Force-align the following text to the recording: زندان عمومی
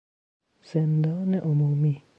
زندان 0.63 1.35
عمومی 1.35 2.03